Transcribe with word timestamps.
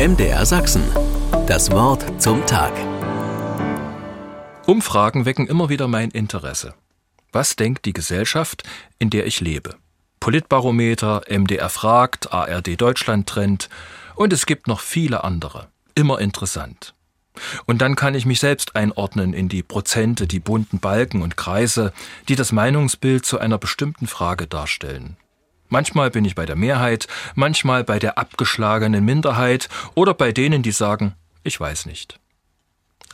MDR 0.00 0.46
Sachsen. 0.46 0.82
Das 1.46 1.70
Wort 1.72 2.22
zum 2.22 2.46
Tag. 2.46 2.72
Umfragen 4.64 5.26
wecken 5.26 5.46
immer 5.46 5.68
wieder 5.68 5.88
mein 5.88 6.10
Interesse. 6.10 6.72
Was 7.32 7.54
denkt 7.54 7.84
die 7.84 7.92
Gesellschaft, 7.92 8.62
in 8.98 9.10
der 9.10 9.26
ich 9.26 9.42
lebe? 9.42 9.76
Politbarometer, 10.18 11.24
MDR 11.28 11.68
fragt, 11.68 12.32
ARD 12.32 12.80
Deutschland 12.80 13.28
Trend 13.28 13.68
und 14.14 14.32
es 14.32 14.46
gibt 14.46 14.68
noch 14.68 14.80
viele 14.80 15.22
andere. 15.22 15.68
Immer 15.94 16.18
interessant. 16.18 16.94
Und 17.66 17.82
dann 17.82 17.94
kann 17.94 18.14
ich 18.14 18.24
mich 18.24 18.40
selbst 18.40 18.76
einordnen 18.76 19.34
in 19.34 19.50
die 19.50 19.62
Prozente, 19.62 20.26
die 20.26 20.40
bunten 20.40 20.78
Balken 20.78 21.20
und 21.20 21.36
Kreise, 21.36 21.92
die 22.26 22.36
das 22.36 22.52
Meinungsbild 22.52 23.26
zu 23.26 23.38
einer 23.38 23.58
bestimmten 23.58 24.06
Frage 24.06 24.46
darstellen. 24.46 25.18
Manchmal 25.70 26.10
bin 26.10 26.24
ich 26.24 26.34
bei 26.34 26.46
der 26.46 26.56
Mehrheit, 26.56 27.06
manchmal 27.34 27.84
bei 27.84 27.98
der 27.98 28.18
abgeschlagenen 28.18 29.04
Minderheit 29.04 29.68
oder 29.94 30.14
bei 30.14 30.32
denen, 30.32 30.62
die 30.62 30.72
sagen, 30.72 31.14
ich 31.44 31.58
weiß 31.58 31.86
nicht. 31.86 32.18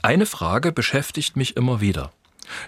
Eine 0.03 0.27
Frage 0.27 0.73
beschäftigt 0.73 1.37
mich 1.37 1.57
immer 1.57 1.81
wieder. 1.81 2.13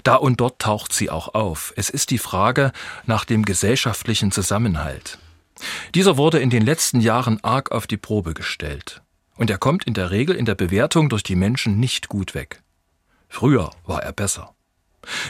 Da 0.02 0.16
und 0.16 0.40
dort 0.40 0.58
taucht 0.60 0.92
sie 0.92 1.08
auch 1.08 1.34
auf. 1.34 1.72
Es 1.76 1.88
ist 1.88 2.10
die 2.10 2.18
Frage 2.18 2.72
nach 3.06 3.24
dem 3.24 3.44
gesellschaftlichen 3.44 4.30
Zusammenhalt. 4.30 5.18
Dieser 5.94 6.16
wurde 6.16 6.38
in 6.38 6.50
den 6.50 6.64
letzten 6.64 7.00
Jahren 7.00 7.42
arg 7.42 7.72
auf 7.72 7.86
die 7.86 7.96
Probe 7.96 8.34
gestellt. 8.34 9.02
Und 9.36 9.50
er 9.50 9.58
kommt 9.58 9.84
in 9.84 9.94
der 9.94 10.10
Regel 10.10 10.36
in 10.36 10.44
der 10.44 10.54
Bewertung 10.54 11.08
durch 11.08 11.22
die 11.22 11.36
Menschen 11.36 11.80
nicht 11.80 12.08
gut 12.08 12.34
weg. 12.34 12.62
Früher 13.28 13.70
war 13.86 14.02
er 14.02 14.12
besser. 14.12 14.54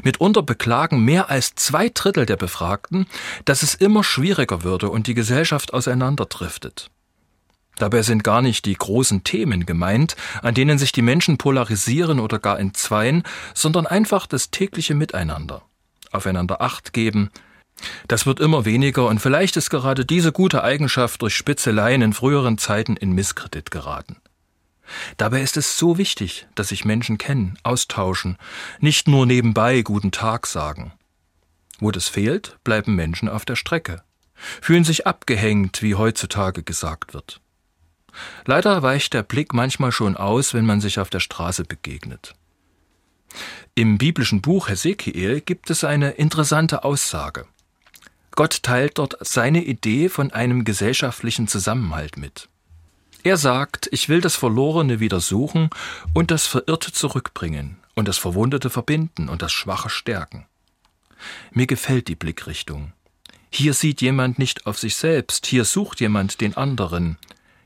Mitunter 0.03 0.43
beklagen 0.43 1.05
mehr 1.05 1.31
als 1.31 1.55
zwei 1.55 1.89
Drittel 1.89 2.27
der 2.27 2.37
Befragten, 2.37 3.07
dass 3.45 3.63
es 3.63 3.75
immer 3.75 4.05
schwieriger 4.05 4.63
würde 4.63 4.91
und 4.91 5.07
die 5.07 5.15
Gesellschaft 5.15 5.73
auseinanderdriftet. 5.73 6.91
Dabei 7.79 8.03
sind 8.03 8.25
gar 8.25 8.43
nicht 8.43 8.65
die 8.65 8.75
großen 8.75 9.23
Themen 9.25 9.65
gemeint, 9.65 10.17
an 10.43 10.55
denen 10.55 10.79
sich 10.79 10.93
die 10.93 11.03
Menschen 11.03 11.39
polarisieren 11.39 12.19
oder 12.19 12.39
gar 12.39 12.59
entzweien, 12.59 13.23
sondern 13.55 13.87
einfach 13.87 14.27
das 14.27 14.51
tägliche 14.51 14.95
Miteinander. 14.95 15.63
Aufeinander 16.11 16.61
Acht 16.61 16.93
geben. 16.93 17.31
Das 18.09 18.27
wird 18.27 18.41
immer 18.41 18.65
weniger 18.65 19.07
und 19.07 19.21
vielleicht 19.21 19.57
ist 19.57 19.71
gerade 19.71 20.05
diese 20.05 20.33
gute 20.33 20.65
Eigenschaft 20.65 21.23
durch 21.23 21.37
Spitzeleien 21.37 22.03
in 22.03 22.13
früheren 22.13 22.59
Zeiten 22.59 22.97
in 22.97 23.13
Misskredit 23.13 23.71
geraten. 23.71 24.17
Dabei 25.17 25.43
ist 25.43 25.57
es 25.57 25.79
so 25.79 25.99
wichtig, 25.99 26.47
dass 26.55 26.69
sich 26.69 26.85
Menschen 26.85 27.19
kennen, 27.19 27.59
austauschen, 27.63 28.37
nicht 28.81 29.09
nur 29.09 29.27
nebenbei 29.27 29.83
guten 29.83 30.11
Tag 30.11 30.47
sagen. 30.47 30.93
Wo 31.79 31.91
das 31.91 32.09
fehlt, 32.09 32.59
bleiben 32.65 32.95
Menschen 32.95 33.29
auf 33.29 33.45
der 33.45 33.57
Strecke, 33.57 34.03
fühlen 34.35 34.85
sich 34.85 35.07
abgehängt, 35.07 35.83
wie 35.83 35.95
heutzutage 35.95 36.63
gesagt 36.63 37.15
wird. 37.15 37.41
Leider 38.47 38.83
weicht 38.83 39.15
der 39.15 39.23
Blick 39.23 39.55
manchmal 39.55 39.93
schon 39.93 40.17
aus, 40.17 40.55
wenn 40.55 40.67
man 40.67 40.81
sich 40.81 40.99
auf 40.99 41.11
der 41.11 41.21
Straße 41.21 41.65
begegnet. 41.65 42.35
Im 43.75 43.99
biblischen 43.99 44.41
Buch 44.41 44.69
Hesekiel 44.69 45.41
gibt 45.41 45.71
es 45.71 45.85
eine 45.85 46.13
interessante 46.13 46.85
Aussage. 46.85 47.47
Gott 48.33 48.63
teilt 48.63 48.99
dort 48.99 49.17
seine 49.21 49.63
Idee 49.63 50.09
von 50.09 50.33
einem 50.33 50.65
gesellschaftlichen 50.65 51.49
Zusammenhalt 51.49 52.17
mit. 52.17 52.49
Er 53.25 53.37
sagt, 53.37 53.89
ich 53.91 54.09
will 54.09 54.21
das 54.21 54.37
Verlorene 54.37 55.01
wieder 55.01 55.21
suchen 55.21 55.71
und 56.15 56.31
das 56.31 56.47
Verirrte 56.47 56.93
zurückbringen 56.93 57.79
und 57.95 58.07
das 58.07 58.19
Verwundete 58.19 58.71
verbinden 58.71 59.29
und 59.29 59.43
das 59.43 59.53
Schwache 59.53 59.91
stärken. 59.91 60.47
Mir 61.51 61.67
gefällt 61.67 62.09
die 62.09 62.15
Blickrichtung. 62.15 62.93
Hier 63.51 63.75
sieht 63.75 64.01
jemand 64.03 64.39
nicht 64.39 64.67
auf 64.67 64.79
sich 64.79 64.95
selbst, 64.95 65.47
hier 65.47 65.65
sucht 65.65 66.01
jemand 66.01 66.41
den 66.41 66.57
anderen, 66.57 67.19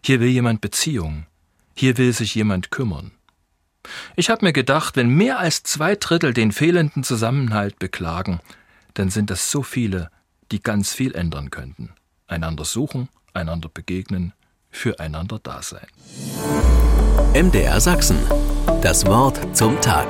hier 0.03 0.21
will 0.21 0.29
jemand 0.29 0.61
Beziehung, 0.61 1.27
hier 1.75 1.99
will 1.99 2.13
sich 2.13 2.35
jemand 2.35 2.71
kümmern. 2.71 3.13
Ich 4.17 4.31
habe 4.31 4.45
mir 4.45 4.53
gedacht, 4.53 4.97
wenn 4.97 5.09
mehr 5.09 5.39
als 5.39 5.65
zwei 5.65 5.97
Drittel 5.97 6.33
den 6.33 6.53
fehlenden 6.53 7.03
Zusammenhalt 7.05 7.79
beklagen, 7.79 8.41
dann 8.95 9.11
sind 9.11 9.29
das 9.29 9.51
so 9.51 9.63
viele, 9.63 10.11
die 10.51 10.63
ganz 10.63 10.95
viel 10.95 11.15
ändern 11.15 11.51
könnten. 11.51 11.93
Einander 12.27 12.65
suchen, 12.65 13.09
einander 13.35 13.69
begegnen, 13.69 14.33
füreinander 14.73 15.39
da 15.43 15.63
sein. 15.63 15.87
MDR 17.35 17.81
Sachsen. 17.81 18.19
Das 18.83 19.07
Wort 19.07 19.39
zum 19.57 19.81
Tag. 19.81 20.09